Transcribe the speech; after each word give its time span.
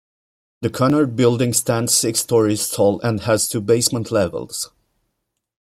The 0.61 0.71
Cunard 0.71 1.15
Building 1.15 1.53
stands 1.53 1.93
six 1.93 2.21
storeys 2.21 2.71
tall 2.71 2.99
and 3.01 3.19
has 3.19 3.47
two 3.47 3.61
basement 3.61 4.09
levels. 4.09 4.71